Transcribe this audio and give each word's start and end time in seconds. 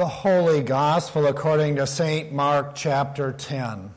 The 0.00 0.06
Holy 0.06 0.62
Gospel 0.62 1.26
according 1.26 1.76
to 1.76 1.86
St. 1.86 2.32
Mark 2.32 2.74
chapter 2.74 3.32
10. 3.32 3.90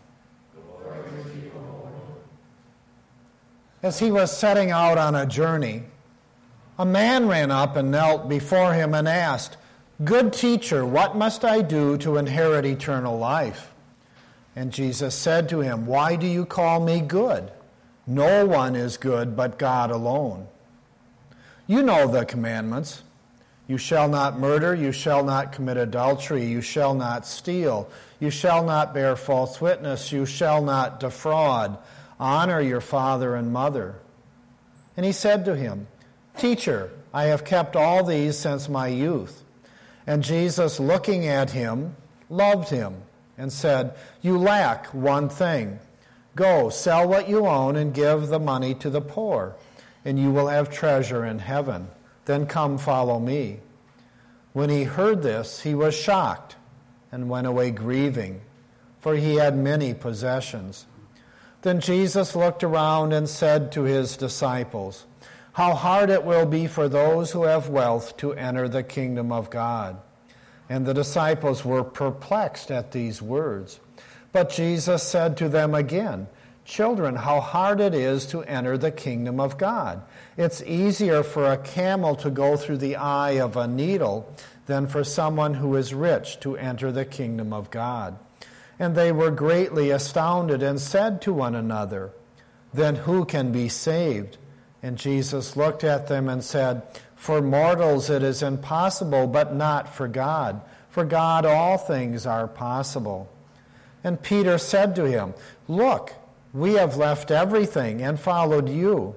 As 3.82 4.00
he 4.00 4.12
was 4.12 4.38
setting 4.38 4.70
out 4.70 4.98
on 4.98 5.16
a 5.16 5.26
journey, 5.26 5.84
a 6.78 6.86
man 6.86 7.30
ran 7.30 7.52
up 7.52 7.78
and 7.78 7.90
knelt 7.90 8.28
before 8.28 8.74
him 8.74 8.94
and 8.94 9.08
asked, 9.08 9.56
Good 10.04 10.34
teacher, 10.34 10.86
what 10.86 11.16
must 11.16 11.46
I 11.46 11.62
do 11.62 11.98
to 12.00 12.18
inherit 12.18 12.66
eternal 12.66 13.18
life? 13.18 13.72
And 14.58 14.74
Jesus 14.74 15.16
said 15.16 15.48
to 15.48 15.62
him, 15.62 15.86
Why 15.86 16.18
do 16.18 16.28
you 16.28 16.46
call 16.46 16.82
me 16.82 17.00
good? 17.00 17.50
No 18.06 18.46
one 18.46 18.76
is 18.76 18.98
good 18.98 19.38
but 19.38 19.58
God 19.58 19.90
alone. 19.90 20.48
You 21.66 21.82
know 21.82 22.08
the 22.10 22.26
commandments. 22.26 23.04
You 23.68 23.78
shall 23.78 24.10
not 24.10 24.38
murder, 24.38 24.76
you 24.76 24.92
shall 24.92 25.24
not 25.24 25.54
commit 25.54 25.78
adultery, 25.78 26.46
you 26.46 26.62
shall 26.62 26.94
not 26.94 27.26
steal, 27.26 27.90
you 28.20 28.30
shall 28.30 28.64
not 28.64 28.94
bear 28.94 29.16
false 29.16 29.62
witness, 29.62 30.12
you 30.12 30.26
shall 30.26 30.62
not 30.62 31.00
defraud, 31.00 31.78
honor 32.20 32.60
your 32.60 32.82
father 32.82 33.36
and 33.36 33.54
mother. 33.54 33.96
And 34.98 35.06
he 35.06 35.12
said 35.12 35.46
to 35.46 35.56
him, 35.56 35.88
Teacher, 36.38 36.92
I 37.14 37.26
have 37.26 37.46
kept 37.46 37.76
all 37.76 38.04
these 38.04 38.38
since 38.38 38.68
my 38.68 38.88
youth. 38.88 39.44
And 40.06 40.24
Jesus, 40.24 40.80
looking 40.80 41.28
at 41.28 41.52
him, 41.52 41.96
loved 42.30 42.70
him 42.70 42.96
and 43.38 43.52
said, 43.52 43.96
You 44.22 44.38
lack 44.38 44.88
one 44.88 45.30
thing. 45.30 45.80
Go, 46.36 46.70
sell 46.70 47.08
what 47.08 47.30
you 47.30 47.46
own 47.46 47.76
and 47.76 47.94
give 47.94 48.28
the 48.28 48.40
money 48.40 48.74
to 48.76 48.90
the 48.90 49.02
poor, 49.02 49.56
and 50.04 50.20
you 50.20 50.32
will 50.32 50.48
have 50.48 50.72
treasure 50.72 51.24
in 51.24 51.40
heaven. 51.40 51.88
Then 52.26 52.46
come 52.46 52.78
follow 52.78 53.20
me. 53.20 53.60
When 54.54 54.70
he 54.70 54.84
heard 54.84 55.24
this, 55.24 55.62
he 55.62 55.76
was 55.76 55.96
shocked 55.96 56.56
and 57.12 57.30
went 57.30 57.48
away 57.48 57.72
grieving, 57.72 58.42
for 59.00 59.16
he 59.16 59.36
had 59.36 59.58
many 59.58 59.94
possessions. 59.94 60.86
Then 61.64 61.80
Jesus 61.80 62.36
looked 62.36 62.64
around 62.64 63.14
and 63.14 63.28
said 63.28 63.72
to 63.72 63.84
his 63.84 64.18
disciples, 64.18 65.06
How 65.54 65.74
hard 65.74 66.10
it 66.10 66.24
will 66.24 66.46
be 66.46 66.68
for 66.68 66.90
those 66.90 67.32
who 67.32 67.44
have 67.44 67.70
wealth 67.70 68.18
to 68.18 68.34
enter 68.34 68.68
the 68.68 68.84
kingdom 68.84 69.32
of 69.32 69.50
God. 69.50 69.98
And 70.70 70.86
the 70.86 70.94
disciples 70.94 71.64
were 71.64 71.84
perplexed 71.84 72.70
at 72.72 72.92
these 72.92 73.22
words. 73.22 73.80
But 74.32 74.50
Jesus 74.50 75.04
said 75.04 75.38
to 75.38 75.50
them 75.50 75.74
again, 75.74 76.28
Children, 76.66 77.16
how 77.18 77.42
hard 77.42 77.82
it 77.82 77.94
is 77.94 78.26
to 78.28 78.44
enter 78.44 78.78
the 78.78 78.92
kingdom 78.92 79.40
of 79.40 79.58
God. 79.58 80.02
It's 80.38 80.64
easier 80.64 81.22
for 81.22 81.52
a 81.52 81.58
camel 81.58 82.16
to 82.18 82.30
go 82.30 82.56
through 82.56 82.78
the 82.78 82.96
eye 82.96 83.32
of 83.32 83.58
a 83.58 83.68
needle 83.68 84.34
than 84.66 84.88
for 84.88 85.04
someone 85.04 85.56
who 85.56 85.76
is 85.76 85.94
rich 85.94 86.40
to 86.40 86.56
enter 86.56 86.92
the 86.92 87.06
kingdom 87.06 87.52
of 87.52 87.70
God. 87.70 88.18
And 88.80 88.96
they 88.96 89.12
were 89.12 89.30
greatly 89.30 89.92
astounded 89.92 90.64
and 90.64 90.80
said 90.80 91.22
to 91.24 91.34
one 91.34 91.54
another, 91.54 92.12
Then 92.74 92.96
who 92.96 93.26
can 93.26 93.52
be 93.52 93.68
saved? 93.68 94.38
And 94.82 94.98
Jesus 94.98 95.58
looked 95.58 95.84
at 95.84 96.08
them 96.08 96.30
and 96.30 96.44
said, 96.44 96.82
For 97.16 97.42
mortals 97.42 98.10
it 98.10 98.24
is 98.24 98.42
impossible, 98.42 99.28
but 99.28 99.54
not 99.54 99.94
for 99.94 100.08
God. 100.08 100.62
For 100.90 101.04
God 101.04 101.46
all 101.46 101.78
things 101.78 102.26
are 102.26 102.48
possible. 102.48 103.30
And 104.04 104.22
Peter 104.22 104.58
said 104.58 104.96
to 104.96 105.06
him, 105.06 105.34
Look, 105.68 106.14
we 106.54 106.74
have 106.74 106.96
left 106.96 107.32
everything 107.32 108.02
and 108.02 108.20
followed 108.20 108.70
you. 108.70 109.16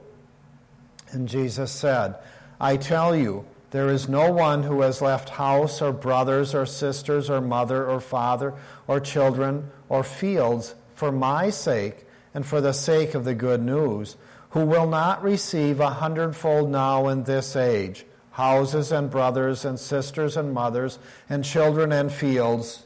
And 1.10 1.28
Jesus 1.28 1.70
said, 1.70 2.16
I 2.58 2.76
tell 2.76 3.14
you, 3.14 3.44
there 3.70 3.88
is 3.88 4.08
no 4.08 4.32
one 4.32 4.62
who 4.62 4.80
has 4.80 5.02
left 5.02 5.28
house 5.30 5.82
or 5.82 5.92
brothers 5.92 6.54
or 6.54 6.64
sisters 6.64 7.28
or 7.28 7.40
mother 7.40 7.86
or 7.86 8.00
father 8.00 8.54
or 8.86 9.00
children 9.00 9.70
or 9.88 10.02
fields 10.02 10.74
for 10.94 11.12
my 11.12 11.50
sake 11.50 12.04
and 12.32 12.46
for 12.46 12.60
the 12.60 12.72
sake 12.72 13.14
of 13.14 13.24
the 13.24 13.34
good 13.34 13.62
news, 13.62 14.16
who 14.50 14.64
will 14.64 14.86
not 14.86 15.22
receive 15.22 15.80
a 15.80 15.90
hundredfold 15.90 16.70
now 16.70 17.08
in 17.08 17.24
this 17.24 17.54
age 17.54 18.06
houses 18.32 18.92
and 18.92 19.10
brothers 19.10 19.64
and 19.64 19.80
sisters 19.80 20.36
and 20.36 20.52
mothers 20.52 20.98
and 21.28 21.42
children 21.42 21.90
and 21.90 22.12
fields 22.12 22.84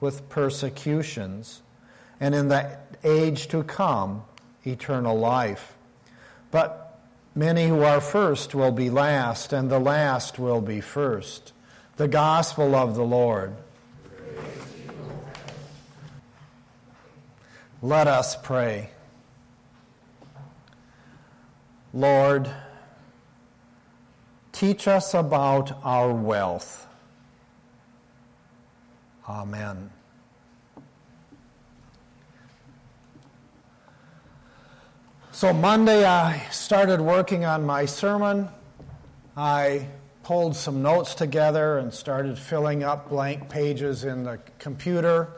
with 0.00 0.28
persecutions 0.28 1.62
and 2.20 2.32
in 2.32 2.46
the 2.46 2.78
age 3.04 3.48
to 3.48 3.62
come, 3.62 4.24
eternal 4.64 5.18
life. 5.18 5.74
But 6.50 6.98
many 7.34 7.68
who 7.68 7.82
are 7.82 8.00
first 8.00 8.54
will 8.54 8.72
be 8.72 8.90
last, 8.90 9.52
and 9.52 9.70
the 9.70 9.78
last 9.78 10.38
will 10.38 10.60
be 10.60 10.80
first. 10.80 11.52
The 11.96 12.08
gospel 12.08 12.74
of 12.74 12.94
the 12.94 13.04
Lord. 13.04 13.54
Let 17.80 18.08
us 18.08 18.36
pray. 18.36 18.90
Lord, 21.94 22.50
teach 24.52 24.88
us 24.88 25.14
about 25.14 25.78
our 25.84 26.12
wealth. 26.12 26.86
Amen. 29.28 29.90
So 35.38 35.52
Monday, 35.52 36.04
I 36.04 36.40
started 36.50 37.00
working 37.00 37.44
on 37.44 37.64
my 37.64 37.84
sermon. 37.84 38.48
I 39.36 39.86
pulled 40.24 40.56
some 40.56 40.82
notes 40.82 41.14
together 41.14 41.78
and 41.78 41.94
started 41.94 42.36
filling 42.36 42.82
up 42.82 43.08
blank 43.08 43.48
pages 43.48 44.02
in 44.02 44.24
the 44.24 44.40
computer. 44.58 45.28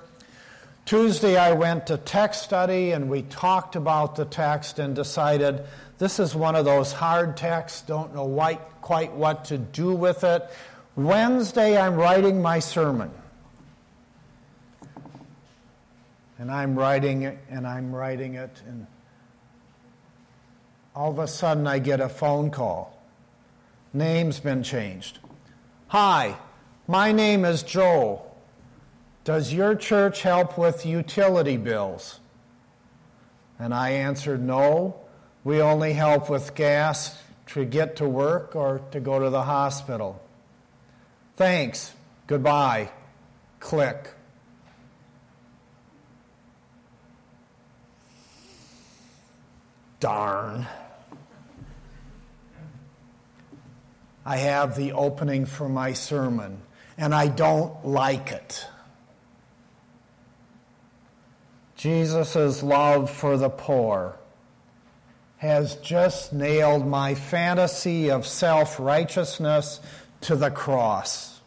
Tuesday, 0.86 1.36
I 1.36 1.52
went 1.52 1.88
to 1.88 1.98
text 1.98 2.44
study 2.44 2.92
and 2.92 3.10
we 3.10 3.20
talked 3.20 3.76
about 3.76 4.16
the 4.16 4.24
text 4.24 4.78
and 4.78 4.96
decided 4.96 5.64
this 5.98 6.18
is 6.18 6.34
one 6.34 6.56
of 6.56 6.64
those 6.64 6.94
hard 6.94 7.36
texts, 7.36 7.82
don't 7.82 8.14
know 8.14 8.58
quite 8.80 9.12
what 9.12 9.44
to 9.44 9.58
do 9.58 9.94
with 9.94 10.24
it. 10.24 10.48
Wednesday, 10.96 11.78
I'm 11.78 11.96
writing 11.96 12.40
my 12.40 12.60
sermon. 12.60 13.10
And 16.38 16.50
I'm 16.50 16.74
writing 16.74 17.20
it, 17.24 17.36
and 17.50 17.66
I'm 17.66 17.94
writing 17.94 18.36
it, 18.36 18.62
and 18.66 18.86
all 21.00 21.12
of 21.12 21.18
a 21.18 21.26
sudden 21.26 21.66
I 21.66 21.78
get 21.78 21.98
a 21.98 22.10
phone 22.10 22.50
call. 22.50 22.94
Name's 23.94 24.38
been 24.38 24.62
changed. 24.62 25.18
Hi, 25.88 26.36
my 26.86 27.10
name 27.10 27.46
is 27.46 27.62
Joe. 27.62 28.20
Does 29.24 29.50
your 29.50 29.74
church 29.74 30.20
help 30.20 30.58
with 30.58 30.84
utility 30.84 31.56
bills? 31.56 32.20
And 33.58 33.72
I 33.72 33.92
answered, 33.92 34.44
No, 34.44 35.00
we 35.42 35.62
only 35.62 35.94
help 35.94 36.28
with 36.28 36.54
gas 36.54 37.18
to 37.46 37.64
get 37.64 37.96
to 37.96 38.06
work 38.06 38.54
or 38.54 38.82
to 38.90 39.00
go 39.00 39.18
to 39.20 39.30
the 39.30 39.44
hospital. 39.44 40.22
Thanks. 41.34 41.94
Goodbye. 42.26 42.90
Click. 43.58 44.10
Darn. 49.98 50.66
I 54.24 54.36
have 54.36 54.76
the 54.76 54.92
opening 54.92 55.46
for 55.46 55.68
my 55.68 55.92
sermon, 55.92 56.60
and 56.98 57.14
I 57.14 57.28
don't 57.28 57.86
like 57.86 58.32
it. 58.32 58.66
Jesus' 61.76 62.62
love 62.62 63.10
for 63.10 63.38
the 63.38 63.48
poor 63.48 64.16
has 65.38 65.76
just 65.76 66.34
nailed 66.34 66.86
my 66.86 67.14
fantasy 67.14 68.10
of 68.10 68.26
self 68.26 68.78
righteousness 68.78 69.80
to 70.20 70.36
the 70.36 70.50
cross. 70.50 71.40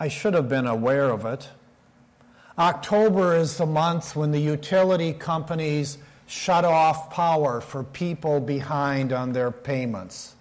I 0.00 0.08
should 0.08 0.32
have 0.32 0.48
been 0.48 0.66
aware 0.66 1.10
of 1.10 1.26
it. 1.26 1.50
October 2.58 3.36
is 3.36 3.58
the 3.58 3.66
month 3.66 4.16
when 4.16 4.30
the 4.30 4.40
utility 4.40 5.12
companies 5.12 5.98
shut 6.26 6.64
off 6.64 7.10
power 7.10 7.60
for 7.60 7.84
people 7.84 8.40
behind 8.40 9.12
on 9.12 9.32
their 9.32 9.50
payments. 9.50 10.34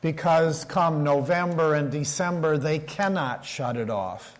Because 0.00 0.64
come 0.64 1.04
November 1.04 1.74
and 1.74 1.90
December, 1.90 2.56
they 2.56 2.78
cannot 2.78 3.44
shut 3.44 3.76
it 3.76 3.90
off 3.90 4.38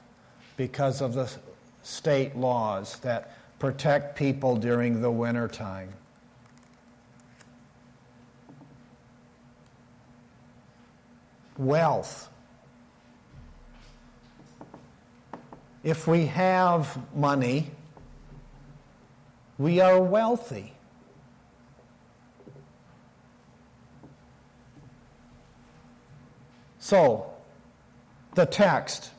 because 0.56 1.00
of 1.00 1.14
the 1.14 1.31
state 1.82 2.37
laws 2.37 2.99
that 3.00 3.32
protect 3.58 4.17
people 4.17 4.56
during 4.56 5.02
the 5.02 5.11
wintertime. 5.11 5.93
Wealth. 11.56 12.29
If 15.82 16.06
we 16.06 16.26
have 16.26 16.99
money, 17.17 17.70
we 19.58 19.81
are 19.81 20.00
wealthy. 20.00 20.73
So, 26.88 27.26
the 28.35 28.46
text. 28.46 29.11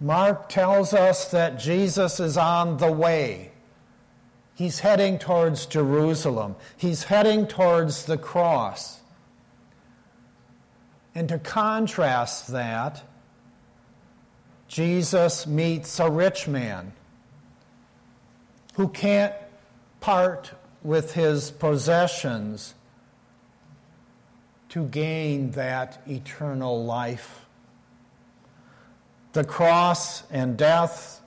Mark 0.00 0.48
tells 0.48 0.92
us 0.92 1.30
that 1.30 1.60
Jesus 1.60 2.18
is 2.18 2.36
on 2.36 2.78
the 2.78 2.90
way. 2.90 3.52
He's 4.56 4.80
heading 4.80 5.20
towards 5.20 5.66
Jerusalem. 5.66 6.56
He's 6.76 7.04
heading 7.04 7.46
towards 7.46 8.06
the 8.06 8.18
cross. 8.18 8.98
And 11.14 11.28
to 11.28 11.38
contrast 11.38 12.48
that, 12.48 13.04
Jesus 14.66 15.46
meets 15.46 16.00
a 16.00 16.10
rich 16.10 16.48
man 16.48 16.94
who 18.74 18.88
can't 18.88 19.34
part 20.00 20.50
with 20.82 21.14
his 21.14 21.52
possessions 21.52 22.74
to 24.70 24.84
gain 24.86 25.52
that 25.52 26.02
eternal 26.06 26.84
life. 26.84 27.46
The 29.32 29.44
cross 29.44 30.24
and 30.30 30.56
death, 30.56 31.20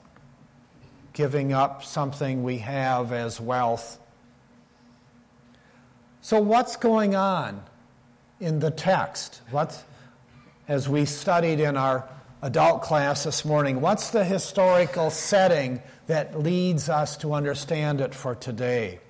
giving 1.12 1.52
up 1.52 1.84
something 1.84 2.42
we 2.42 2.58
have 2.58 3.12
as 3.12 3.40
wealth. 3.40 3.98
So, 6.20 6.40
what's 6.40 6.76
going 6.76 7.14
on 7.16 7.62
in 8.40 8.60
the 8.60 8.70
text? 8.70 9.40
What's, 9.50 9.82
as 10.68 10.88
we 10.88 11.04
studied 11.04 11.58
in 11.58 11.76
our 11.76 12.08
adult 12.42 12.82
class 12.82 13.24
this 13.24 13.44
morning, 13.44 13.80
what's 13.80 14.10
the 14.10 14.24
historical 14.24 15.10
setting 15.10 15.82
that 16.06 16.38
leads 16.38 16.88
us 16.88 17.16
to 17.18 17.34
understand 17.34 18.00
it 18.00 18.14
for 18.14 18.34
today? 18.34 19.00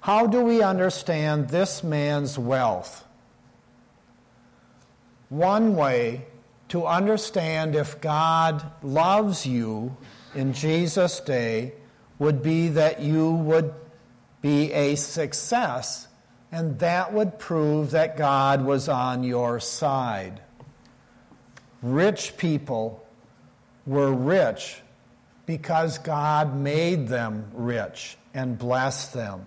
How 0.00 0.26
do 0.26 0.40
we 0.40 0.62
understand 0.62 1.48
this 1.48 1.82
man's 1.82 2.38
wealth? 2.38 3.03
One 5.34 5.74
way 5.74 6.26
to 6.68 6.86
understand 6.86 7.74
if 7.74 8.00
God 8.00 8.70
loves 8.84 9.44
you 9.44 9.96
in 10.32 10.52
Jesus' 10.52 11.18
day 11.18 11.72
would 12.20 12.40
be 12.40 12.68
that 12.68 13.00
you 13.00 13.32
would 13.32 13.74
be 14.42 14.72
a 14.72 14.94
success, 14.94 16.06
and 16.52 16.78
that 16.78 17.12
would 17.12 17.40
prove 17.40 17.90
that 17.90 18.16
God 18.16 18.64
was 18.64 18.88
on 18.88 19.24
your 19.24 19.58
side. 19.58 20.40
Rich 21.82 22.36
people 22.36 23.04
were 23.86 24.12
rich 24.12 24.82
because 25.46 25.98
God 25.98 26.54
made 26.54 27.08
them 27.08 27.50
rich 27.54 28.16
and 28.34 28.56
blessed 28.56 29.14
them. 29.14 29.46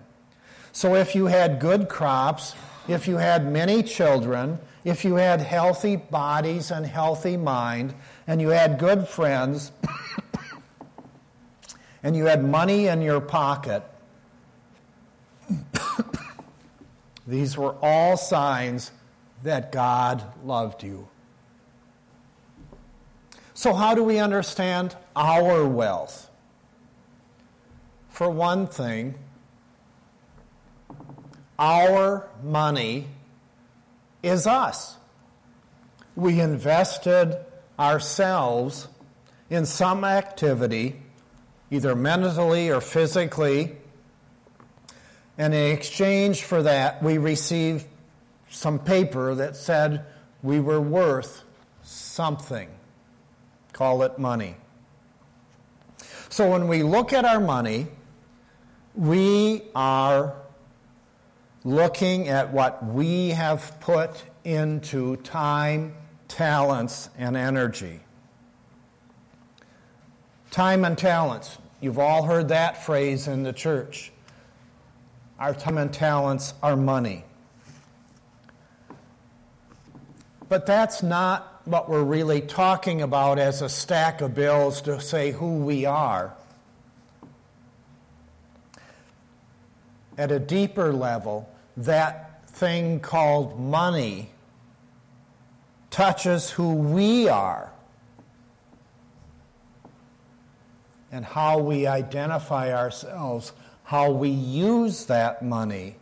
So 0.70 0.96
if 0.96 1.14
you 1.14 1.26
had 1.26 1.60
good 1.60 1.88
crops, 1.88 2.54
if 2.88 3.08
you 3.08 3.16
had 3.16 3.50
many 3.50 3.82
children, 3.82 4.58
if 4.84 5.04
you 5.04 5.16
had 5.16 5.40
healthy 5.40 5.96
bodies 5.96 6.70
and 6.70 6.86
healthy 6.86 7.36
mind, 7.36 7.94
and 8.26 8.40
you 8.40 8.48
had 8.48 8.78
good 8.78 9.08
friends, 9.08 9.72
and 12.02 12.16
you 12.16 12.26
had 12.26 12.44
money 12.44 12.86
in 12.86 13.02
your 13.02 13.20
pocket, 13.20 13.82
these 17.26 17.56
were 17.56 17.74
all 17.82 18.16
signs 18.16 18.92
that 19.42 19.72
God 19.72 20.24
loved 20.44 20.82
you. 20.82 21.08
So, 23.54 23.74
how 23.74 23.94
do 23.94 24.04
we 24.04 24.18
understand 24.18 24.96
our 25.16 25.66
wealth? 25.66 26.30
For 28.08 28.30
one 28.30 28.66
thing, 28.66 29.16
our 31.58 32.28
money 32.42 33.08
is 34.22 34.46
us. 34.46 34.96
We 36.16 36.40
invested 36.40 37.36
ourselves 37.78 38.88
in 39.50 39.66
some 39.66 40.04
activity, 40.04 41.00
either 41.70 41.94
mentally 41.94 42.70
or 42.70 42.80
physically, 42.80 43.76
and 45.38 45.54
in 45.54 45.72
exchange 45.72 46.42
for 46.42 46.64
that, 46.64 47.00
we 47.00 47.16
received 47.16 47.86
some 48.50 48.80
paper 48.80 49.36
that 49.36 49.54
said 49.54 50.04
we 50.42 50.58
were 50.58 50.80
worth 50.80 51.44
something. 51.84 52.68
Call 53.72 54.02
it 54.02 54.18
money. 54.18 54.56
So 56.28 56.50
when 56.50 56.66
we 56.66 56.82
look 56.82 57.12
at 57.12 57.24
our 57.24 57.38
money, 57.38 57.86
we 58.96 59.62
are 59.76 60.34
looking 61.64 62.28
at 62.28 62.52
what 62.52 62.84
we 62.84 63.30
have 63.30 63.78
put 63.80 64.24
into 64.44 65.16
time, 65.16 65.94
talents, 66.28 67.10
and 67.18 67.36
energy. 67.36 68.00
Time 70.50 70.84
and 70.84 70.96
talents. 70.96 71.58
You've 71.80 71.98
all 71.98 72.24
heard 72.24 72.48
that 72.48 72.84
phrase 72.84 73.28
in 73.28 73.42
the 73.42 73.52
church. 73.52 74.10
Our 75.38 75.54
time 75.54 75.78
and 75.78 75.92
talents 75.92 76.54
are 76.62 76.76
money. 76.76 77.24
But 80.48 80.66
that's 80.66 81.02
not 81.02 81.60
what 81.66 81.90
we're 81.90 82.02
really 82.02 82.40
talking 82.40 83.02
about 83.02 83.38
as 83.38 83.60
a 83.60 83.68
stack 83.68 84.22
of 84.22 84.34
bills 84.34 84.80
to 84.82 85.00
say 85.00 85.32
who 85.32 85.58
we 85.58 85.84
are. 85.84 86.34
At 90.18 90.32
a 90.32 90.38
deeper 90.38 90.92
level, 90.92 91.48
that 91.76 92.50
thing 92.50 93.00
called 93.00 93.58
money 93.58 94.30
touches 95.90 96.50
who 96.50 96.74
we 96.74 97.28
are 97.28 97.72
and 101.10 101.24
how 101.24 101.60
we 101.60 101.86
identify 101.86 102.74
ourselves, 102.74 103.52
how 103.84 104.10
we 104.10 104.28
use 104.28 105.06
that 105.06 105.42
money, 105.42 105.96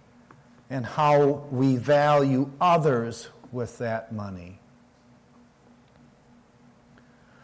and 0.69 0.85
how 0.85 1.47
we 1.51 1.77
value 1.77 2.51
others 2.61 3.29
with 3.53 3.79
that 3.79 4.13
money. 4.13 4.59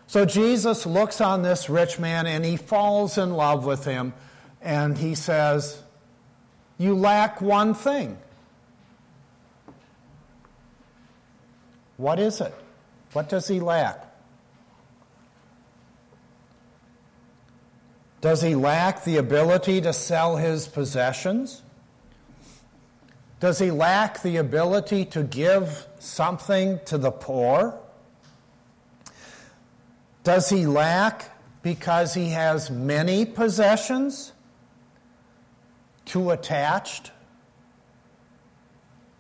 So 0.07 0.27
Jesus 0.27 0.85
looks 0.85 1.21
on 1.21 1.43
this 1.43 1.71
rich 1.71 1.99
man 1.99 2.27
and 2.27 2.45
he 2.45 2.57
falls 2.57 3.17
in 3.17 3.33
love 3.33 3.65
with 3.65 3.85
him 3.85 4.13
and 4.61 4.99
he 4.99 5.15
says, 5.15 5.83
You 6.83 6.97
lack 6.97 7.41
one 7.41 7.75
thing. 7.75 8.19
What 11.97 12.19
is 12.19 12.41
it? 12.41 12.53
What 13.13 13.29
does 13.29 13.47
he 13.47 13.61
lack? 13.61 14.05
Does 18.21 18.43
he 18.43 18.57
lack 18.57 19.05
the 19.05 19.19
ability 19.19 19.81
to 19.83 19.93
sell 19.93 20.37
his 20.37 20.67
possessions? 20.67 21.63
Does 23.39 23.61
he 23.61 23.71
lack 23.71 24.21
the 24.23 24.39
ability 24.39 25.05
to 25.05 25.23
give 25.23 25.87
something 26.01 26.81
to 26.87 26.99
the 26.99 27.13
poor? 27.13 27.79
Does 30.25 30.49
he 30.49 30.67
lack 30.67 31.31
because 31.63 32.15
he 32.15 32.31
has 32.31 32.73
many 32.73 33.25
possessions? 33.25 34.33
Too 36.05 36.31
attached? 36.31 37.13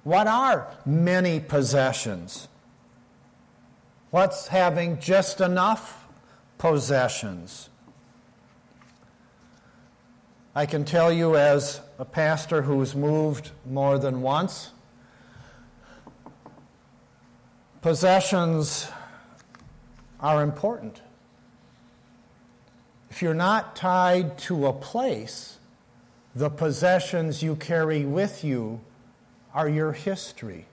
What 0.04 0.26
are 0.26 0.68
many 0.84 1.38
possessions? 1.40 2.48
What's 4.10 4.48
having 4.48 4.98
just 4.98 5.40
enough 5.40 6.06
possessions? 6.58 7.70
I 10.54 10.66
can 10.66 10.84
tell 10.84 11.10
you, 11.10 11.36
as 11.36 11.80
a 11.98 12.04
pastor 12.04 12.62
who's 12.62 12.94
moved 12.94 13.52
more 13.64 13.98
than 13.98 14.20
once, 14.20 14.72
possessions 17.80 18.90
are 20.20 20.42
important. 20.42 21.00
If 23.08 23.22
you're 23.22 23.34
not 23.34 23.76
tied 23.76 24.36
to 24.38 24.66
a 24.66 24.72
place, 24.72 25.58
the 26.34 26.50
possessions 26.50 27.42
you 27.42 27.56
carry 27.56 28.04
with 28.04 28.42
you 28.44 28.80
are 29.54 29.68
your 29.68 29.92
history. 29.92 30.66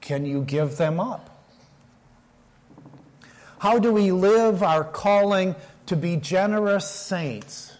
Can 0.00 0.26
you 0.26 0.42
give 0.42 0.76
them 0.76 1.00
up? 1.00 1.30
How 3.58 3.78
do 3.78 3.92
we 3.92 4.12
live 4.12 4.62
our 4.62 4.84
calling 4.84 5.54
to 5.86 5.96
be 5.96 6.16
generous 6.16 6.88
saints 6.88 7.72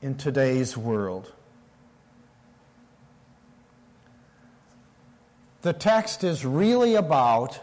in 0.00 0.16
today's 0.16 0.76
world? 0.76 1.32
the 5.62 5.72
text 5.72 6.24
is 6.24 6.44
really 6.44 6.96
about 6.96 7.60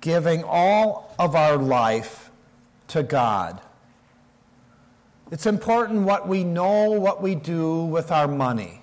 giving 0.00 0.44
all 0.44 1.14
of 1.18 1.34
our 1.34 1.56
life 1.56 2.30
to 2.88 3.02
God. 3.02 3.60
It's 5.30 5.46
important 5.46 6.02
what 6.02 6.28
we 6.28 6.44
know, 6.44 6.90
what 6.90 7.22
we 7.22 7.34
do 7.34 7.84
with 7.84 8.12
our 8.12 8.28
money. 8.28 8.82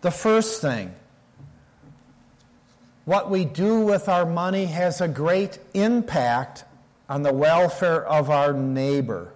The 0.00 0.10
first 0.10 0.60
thing 0.62 0.94
what 3.08 3.30
we 3.30 3.46
do 3.46 3.80
with 3.80 4.06
our 4.06 4.26
money 4.26 4.66
has 4.66 5.00
a 5.00 5.08
great 5.08 5.58
impact 5.72 6.64
on 7.08 7.22
the 7.22 7.32
welfare 7.32 8.04
of 8.04 8.28
our 8.28 8.52
neighbor. 8.52 9.32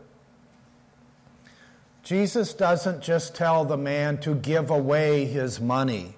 Jesus 2.02 2.52
doesn't 2.52 3.02
just 3.02 3.34
tell 3.34 3.64
the 3.64 3.78
man 3.78 4.18
to 4.18 4.34
give 4.34 4.70
away 4.70 5.24
his 5.24 5.58
money. 5.58 6.16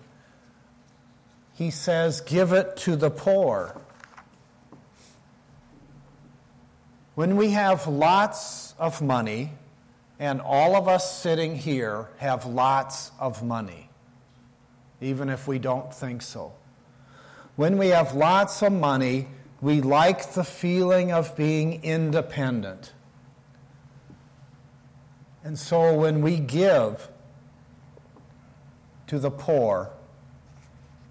He 1.55 1.71
says, 1.71 2.21
give 2.23 2.53
it 2.53 2.77
to 2.79 2.97
the 2.97 3.11
poor. 3.11 3.81
When 7.15 7.37
we 7.37 7.51
have 7.51 7.87
lots 7.87 8.75
of 8.81 9.01
money, 9.01 9.53
and 10.25 10.41
all 10.41 10.75
of 10.75 10.89
us 10.89 11.21
sitting 11.21 11.55
here 11.55 12.09
have 12.17 12.47
lots 12.47 13.13
of 13.21 13.43
money, 13.43 13.91
even 15.03 15.29
if 15.29 15.47
we 15.47 15.59
don't 15.59 15.93
think 15.93 16.23
so. 16.23 16.55
When 17.57 17.77
we 17.77 17.89
have 17.89 18.15
lots 18.15 18.63
of 18.63 18.73
money, 18.73 19.29
we 19.61 19.83
like 19.83 20.33
the 20.33 20.43
feeling 20.43 21.13
of 21.13 21.37
being 21.37 21.85
independent. 21.85 22.95
And 25.45 25.59
so 25.59 25.93
when 25.93 26.23
we 26.23 26.39
give 26.39 27.07
to 29.09 29.19
the 29.19 29.31
poor, 29.31 29.91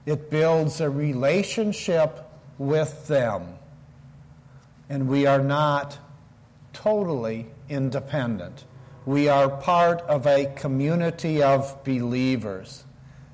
it 0.08 0.32
builds 0.32 0.82
a 0.82 0.90
relationship 0.90 2.28
with 2.58 3.08
them. 3.08 3.60
And 4.90 5.08
we 5.08 5.28
are 5.28 5.44
not 5.44 6.00
totally 6.74 7.46
independent. 7.70 8.66
We 9.06 9.28
are 9.28 9.50
part 9.50 10.02
of 10.02 10.26
a 10.26 10.46
community 10.56 11.44
of 11.44 11.84
believers, 11.84 12.86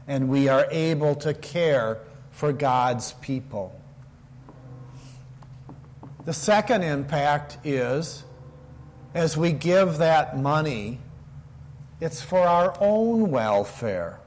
and 0.07 0.27
we 0.27 0.47
are 0.47 0.67
able 0.71 1.15
to 1.15 1.33
care 1.33 1.99
for 2.31 2.51
God's 2.51 3.13
people. 3.13 3.79
The 6.25 6.33
second 6.33 6.83
impact 6.83 7.57
is 7.63 8.23
as 9.13 9.35
we 9.35 9.51
give 9.51 9.97
that 9.97 10.37
money, 10.37 10.99
it's 11.99 12.21
for 12.21 12.39
our 12.39 12.75
own 12.79 13.31
welfare. 13.31 14.19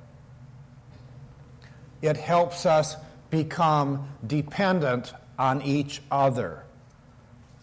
It 2.00 2.16
helps 2.16 2.66
us 2.66 2.96
become 3.30 4.08
dependent 4.26 5.14
on 5.38 5.62
each 5.62 6.02
other. 6.10 6.64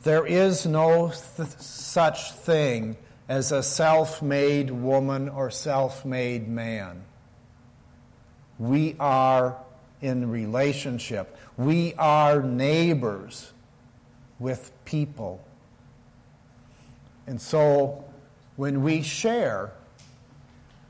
There 0.03 0.25
is 0.25 0.65
no 0.65 1.11
th- 1.37 1.49
such 1.59 2.31
thing 2.31 2.97
as 3.29 3.51
a 3.51 3.61
self 3.61 4.23
made 4.23 4.71
woman 4.71 5.29
or 5.29 5.51
self 5.51 6.03
made 6.03 6.49
man. 6.49 7.03
We 8.57 8.95
are 8.99 9.55
in 10.01 10.29
relationship, 10.29 11.37
we 11.55 11.93
are 11.93 12.41
neighbors 12.41 13.53
with 14.39 14.71
people. 14.83 15.45
And 17.27 17.39
so 17.39 18.03
when 18.55 18.81
we 18.81 19.03
share, 19.03 19.71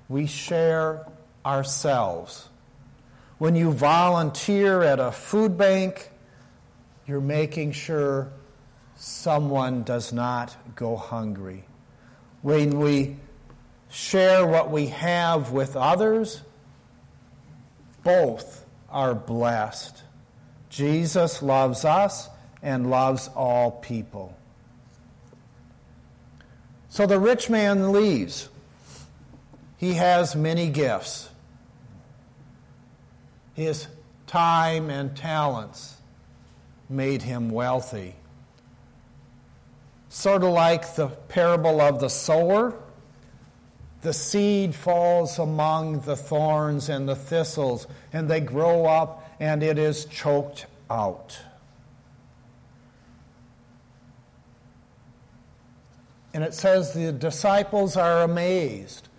we 0.08 0.26
share 0.26 1.06
ourselves. 1.46 2.48
When 3.38 3.56
you 3.56 3.72
volunteer 3.72 4.82
at 4.84 5.00
a 5.00 5.12
food 5.12 5.58
bank, 5.58 6.10
you're 7.06 7.20
making 7.20 7.74
sure 7.74 8.32
someone 8.96 9.84
does 9.84 10.14
not 10.14 10.56
go 10.76 10.96
hungry. 10.96 11.66
When 12.42 12.80
we 12.80 13.18
share 13.90 14.46
what 14.46 14.72
we 14.72 14.88
have 14.88 15.52
with 15.52 15.76
others, 15.76 16.42
both 18.04 18.66
are 18.90 19.14
blessed. 19.14 20.04
Jesus 20.70 21.42
loves 21.42 21.86
us 21.86 22.30
and 22.62 22.90
loves 22.90 23.30
all 23.36 23.72
people. 23.72 24.38
So 26.90 27.06
the 27.06 27.20
rich 27.20 27.50
man 27.50 27.92
leaves. 27.92 28.50
He 29.78 29.94
has 29.94 30.36
many 30.36 30.70
gifts. 30.70 31.30
His 33.54 33.88
time 34.28 34.90
and 34.90 35.16
talents 35.16 35.98
made 36.90 37.22
him 37.22 37.50
wealthy. 37.50 38.16
Sort 40.10 40.44
of 40.44 40.50
like 40.50 40.96
the 40.96 41.08
parable 41.08 41.80
of 41.80 42.00
the 42.00 42.10
sower, 42.10 42.74
the 44.02 44.14
seed 44.14 44.74
falls 44.74 45.38
among 45.38 46.02
the 46.02 46.16
thorns 46.16 46.90
and 46.90 47.08
the 47.08 47.16
thistles, 47.16 47.86
and 48.12 48.30
they 48.30 48.40
grow 48.40 48.86
up, 48.86 49.30
and 49.40 49.62
it 49.62 49.78
is 49.78 50.06
choked 50.06 50.66
out. 50.90 51.38
And 56.34 56.44
it 56.44 56.54
says 56.54 56.94
the 56.94 57.12
disciples 57.12 57.98
are 57.98 58.24
amazed. 58.24 59.10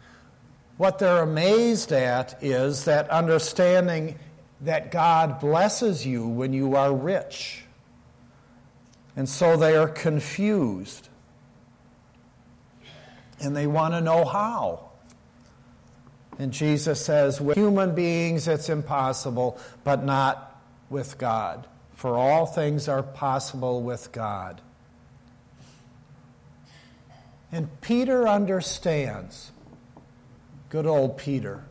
What 0.76 0.98
they're 0.98 1.22
amazed 1.22 1.92
at 1.92 2.42
is 2.42 2.84
that 2.86 3.10
understanding 3.10 4.18
that 4.62 4.90
God 4.90 5.40
blesses 5.40 6.06
you 6.06 6.26
when 6.26 6.52
you 6.52 6.76
are 6.76 6.94
rich. 6.94 7.64
And 9.20 9.28
so 9.28 9.58
they 9.58 9.76
are 9.76 9.86
confused. 9.86 11.10
And 13.38 13.54
they 13.54 13.66
want 13.66 13.92
to 13.92 14.00
know 14.00 14.24
how. 14.24 14.92
And 16.38 16.54
Jesus 16.54 17.04
says, 17.04 17.38
with 17.38 17.54
human 17.54 17.94
beings 17.94 18.48
it's 18.48 18.70
impossible, 18.70 19.58
but 19.84 20.02
not 20.02 20.58
with 20.88 21.18
God. 21.18 21.66
For 21.92 22.16
all 22.16 22.46
things 22.46 22.88
are 22.88 23.02
possible 23.02 23.82
with 23.82 24.10
God. 24.10 24.62
And 27.52 27.68
Peter 27.82 28.26
understands. 28.26 29.52
Good 30.70 30.86
old 30.86 31.18
Peter. 31.18 31.62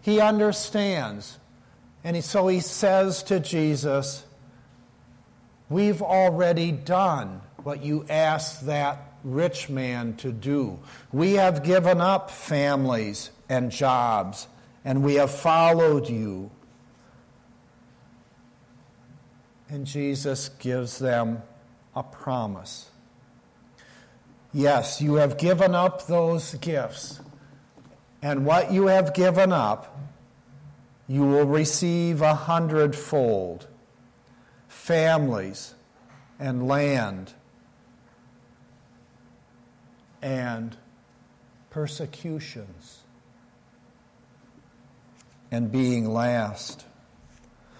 He 0.00 0.20
understands. 0.20 1.38
And 2.02 2.16
he, 2.16 2.22
so 2.22 2.48
he 2.48 2.58
says 2.58 3.22
to 3.22 3.38
Jesus, 3.38 4.24
We've 5.70 6.00
already 6.00 6.72
done 6.72 7.42
what 7.62 7.82
you 7.82 8.06
asked 8.08 8.66
that 8.66 9.12
rich 9.22 9.68
man 9.68 10.16
to 10.16 10.32
do. 10.32 10.78
We 11.12 11.34
have 11.34 11.62
given 11.62 12.00
up 12.00 12.30
families 12.30 13.30
and 13.48 13.70
jobs, 13.70 14.48
and 14.84 15.02
we 15.02 15.16
have 15.16 15.30
followed 15.30 16.08
you. 16.08 16.50
And 19.68 19.86
Jesus 19.86 20.48
gives 20.48 20.98
them 20.98 21.42
a 21.94 22.02
promise. 22.02 22.90
Yes, 24.52 25.02
you 25.02 25.14
have 25.16 25.36
given 25.36 25.74
up 25.74 26.06
those 26.06 26.54
gifts. 26.54 27.20
And 28.22 28.46
what 28.46 28.72
you 28.72 28.86
have 28.86 29.12
given 29.12 29.52
up, 29.52 29.98
you 31.06 31.22
will 31.22 31.44
receive 31.44 32.22
a 32.22 32.34
hundredfold 32.34 33.66
families 34.78 35.74
and 36.38 36.66
land 36.68 37.32
and 40.22 40.76
persecutions 41.68 43.00
and 45.50 45.70
being 45.72 46.08
last. 46.08 46.84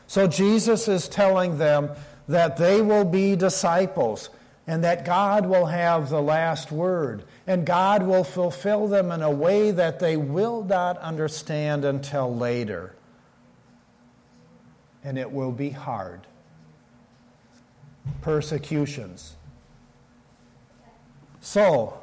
So 0.07 0.27
Jesus 0.27 0.89
is 0.89 1.09
telling 1.09 1.59
them 1.59 1.91
that 2.27 2.57
they 2.57 2.83
will 2.83 3.05
be 3.05 3.37
disciples 3.37 4.29
and 4.67 4.85
that 4.85 5.05
God 5.05 5.47
will 5.47 5.67
have 5.67 6.11
the 6.11 6.21
last 6.21 6.71
word, 6.71 7.25
and 7.47 7.65
God 7.65 8.03
will 8.03 8.25
fulfill 8.25 8.87
them 8.87 9.11
in 9.11 9.23
a 9.23 9.31
way 9.31 9.71
that 9.71 9.99
they 9.99 10.19
will 10.19 10.63
not 10.63 10.99
understand 10.99 11.87
until 11.87 12.37
later. 12.37 12.95
And 15.03 15.17
it 15.17 15.33
will 15.33 15.53
be 15.53 15.71
hard. 15.71 16.27
Persecutions. 18.23 19.37
So, 21.41 22.01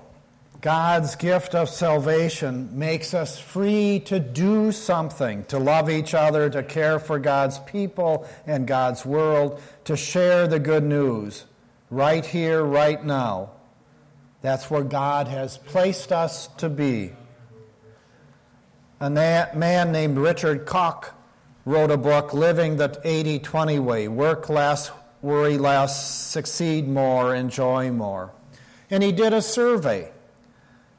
God's 0.61 1.15
gift 1.15 1.53
of 1.53 1.69
salvation 1.69 2.77
makes 2.77 3.13
us 3.13 3.37
free 3.37 3.99
to 4.05 4.19
do 4.19 4.71
something, 4.71 5.45
to 5.45 5.59
love 5.59 5.89
each 5.89 6.15
other, 6.15 6.49
to 6.49 6.63
care 6.63 6.97
for 6.97 7.19
God's 7.19 7.59
people 7.59 8.27
and 8.47 8.65
God's 8.65 9.05
world, 9.05 9.61
to 9.83 9.95
share 9.95 10.47
the 10.47 10.59
good 10.59 10.83
news 10.83 11.45
right 11.91 12.25
here, 12.25 12.63
right 12.63 13.03
now. 13.03 13.51
That's 14.41 14.69
where 14.71 14.83
God 14.83 15.27
has 15.27 15.57
placed 15.57 16.11
us 16.11 16.47
to 16.57 16.69
be. 16.69 17.11
A 18.99 19.09
man 19.09 19.91
named 19.91 20.17
Richard 20.17 20.65
Koch 20.65 21.13
wrote 21.65 21.91
a 21.91 21.97
book, 21.97 22.33
Living 22.33 22.77
the 22.77 22.99
80 23.03 23.39
20 23.39 23.79
Way 23.79 24.07
Work 24.07 24.49
less, 24.49 24.91
worry 25.25 25.57
less, 25.57 26.29
succeed 26.29 26.87
more, 26.87 27.33
enjoy 27.33 27.91
more. 27.91 28.31
And 28.91 29.01
he 29.01 29.11
did 29.11 29.33
a 29.33 29.41
survey. 29.41 30.11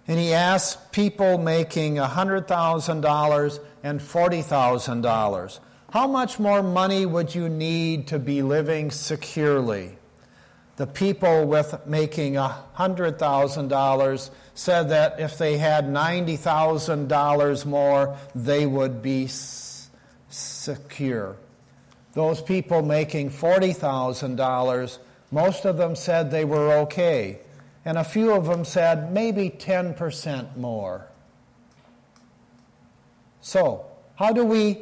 And 0.08 0.18
he 0.18 0.32
asked 0.34 0.92
people 0.92 1.38
making 1.38 1.94
$100,000 1.94 3.60
and 3.82 4.00
$40,000, 4.00 5.60
how 5.90 6.06
much 6.08 6.38
more 6.40 6.62
money 6.62 7.06
would 7.06 7.34
you 7.34 7.48
need 7.48 8.08
to 8.08 8.18
be 8.18 8.42
living 8.42 8.90
securely? 8.90 9.96
The 10.76 10.86
people 10.86 11.46
with 11.46 11.86
making 11.86 12.34
$100,000 12.34 14.30
said 14.54 14.88
that 14.90 15.20
if 15.20 15.38
they 15.38 15.56
had 15.56 15.86
$90,000 15.86 17.66
more, 17.66 18.16
they 18.34 18.66
would 18.66 19.00
be 19.00 19.28
secure. 20.28 21.36
Those 22.16 22.40
people 22.40 22.80
making 22.80 23.28
$40,000, 23.28 24.98
most 25.30 25.66
of 25.66 25.76
them 25.76 25.94
said 25.94 26.30
they 26.30 26.46
were 26.46 26.72
okay. 26.78 27.40
And 27.84 27.98
a 27.98 28.04
few 28.04 28.32
of 28.32 28.46
them 28.46 28.64
said 28.64 29.12
maybe 29.12 29.50
10% 29.50 30.56
more. 30.56 31.08
So, 33.42 33.84
how 34.14 34.32
do 34.32 34.46
we 34.46 34.78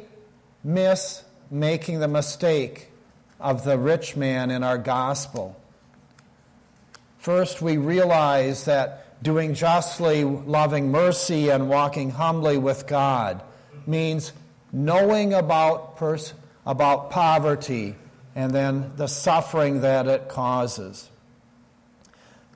miss 0.63 1.25
making 1.51 1.99
the 1.99 2.07
mistake 2.07 2.87
of 3.41 3.65
the 3.65 3.77
rich 3.77 4.15
man 4.15 4.49
in 4.49 4.63
our 4.63 4.77
gospel? 4.77 5.59
First, 7.17 7.61
we 7.61 7.75
realize 7.75 8.63
that 8.63 9.21
doing 9.21 9.55
justly, 9.55 10.23
loving 10.23 10.89
mercy, 10.89 11.49
and 11.49 11.67
walking 11.67 12.11
humbly 12.11 12.57
with 12.57 12.87
God 12.87 13.43
means 13.85 14.31
knowing 14.71 15.33
about, 15.33 15.97
pers- 15.97 16.33
about 16.65 17.09
poverty 17.09 17.95
and 18.35 18.51
then 18.51 18.91
the 18.97 19.07
suffering 19.07 19.81
that 19.81 20.07
it 20.07 20.27
causes. 20.27 21.09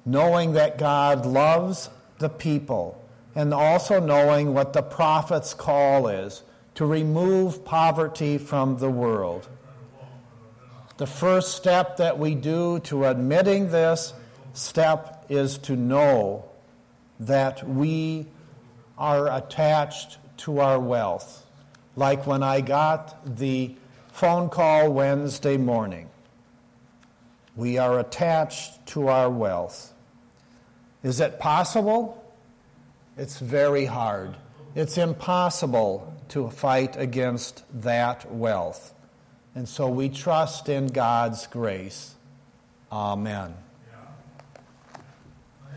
Knowing 0.05 0.53
that 0.53 0.77
God 0.77 1.25
loves 1.25 1.89
the 2.17 2.29
people 2.29 3.01
and 3.35 3.53
also 3.53 3.99
knowing 3.99 4.53
what 4.53 4.73
the 4.73 4.81
prophet's 4.81 5.53
call 5.53 6.07
is 6.07 6.43
to 6.75 6.85
remove 6.85 7.63
poverty 7.63 8.37
from 8.37 8.77
the 8.77 8.89
world. 8.89 9.47
The 10.97 11.07
first 11.07 11.55
step 11.55 11.97
that 11.97 12.19
we 12.19 12.35
do 12.35 12.79
to 12.81 13.05
admitting 13.05 13.69
this 13.69 14.13
step 14.53 15.25
is 15.29 15.57
to 15.59 15.75
know 15.75 16.45
that 17.19 17.67
we 17.67 18.27
are 18.97 19.33
attached 19.33 20.17
to 20.37 20.59
our 20.59 20.79
wealth. 20.79 21.45
Like 21.95 22.27
when 22.27 22.43
I 22.43 22.61
got 22.61 23.37
the 23.37 23.75
phone 24.19 24.49
call 24.49 24.91
Wednesday 24.91 25.55
morning, 25.55 26.09
we 27.55 27.77
are 27.77 28.01
attached 28.01 28.85
to 28.85 29.07
our 29.07 29.29
wealth. 29.29 29.93
Is 31.03 31.21
it 31.21 31.39
possible? 31.39 32.21
It's 33.15 33.39
very 33.39 33.85
hard. 33.85 34.35
It's 34.75 34.97
impossible 34.97 36.13
to 36.27 36.49
fight 36.49 36.97
against 36.97 37.63
that 37.81 38.29
wealth. 38.29 38.93
And 39.55 39.69
so 39.69 39.87
we 39.87 40.09
trust 40.09 40.67
in 40.67 40.87
God's 40.87 41.47
grace. 41.47 42.15
Amen. 42.91 43.53